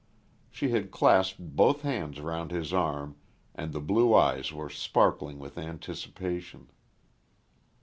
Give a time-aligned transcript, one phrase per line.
[0.49, 3.17] She had clasped both hands round his arm
[3.53, 6.71] and the blue eyes were sparkling with anticipation.